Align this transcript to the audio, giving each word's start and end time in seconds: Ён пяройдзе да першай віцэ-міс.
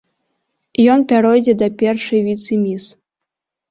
Ён 0.95 1.05
пяройдзе 1.13 1.57
да 1.61 1.71
першай 1.85 2.19
віцэ-міс. 2.33 2.93